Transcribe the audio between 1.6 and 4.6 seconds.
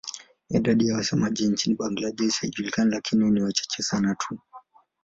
Bangladesh haijulikani lakini ni wachache sana tu.